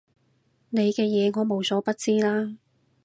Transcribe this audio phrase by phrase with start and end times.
[0.71, 2.55] 你嘅嘢我無所不知啦